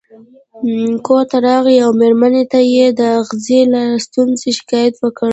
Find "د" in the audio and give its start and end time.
2.99-3.01